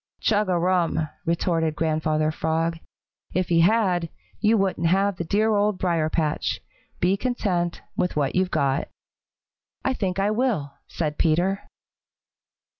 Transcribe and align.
"Chug 0.19 0.49
a 0.49 0.57
rum!" 0.57 1.09
retorted 1.27 1.75
Grandfather 1.75 2.31
Frog. 2.31 2.79
"If 3.35 3.49
he 3.49 3.59
had, 3.59 4.09
you 4.39 4.57
wouldn't 4.57 4.87
have 4.87 5.17
the 5.17 5.23
dear 5.23 5.53
Old 5.55 5.77
Briar 5.77 6.09
patch. 6.09 6.59
Be 6.99 7.15
content 7.15 7.83
with 7.95 8.15
what 8.15 8.33
you've 8.33 8.49
got," 8.49 8.87
"I 9.85 9.93
think 9.93 10.17
I 10.17 10.31
will," 10.31 10.73
said 10.87 11.19
Peter. 11.19 11.69